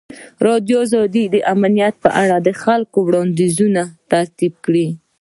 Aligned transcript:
ازادي 0.03 0.43
راډیو 0.47 0.79
د 1.33 1.35
امنیت 1.53 1.95
په 2.03 2.09
اړه 2.21 2.37
د 2.47 2.49
خلکو 2.63 2.97
وړاندیزونه 3.03 3.81
ترتیب 4.11 4.53
کړي. 4.65 4.87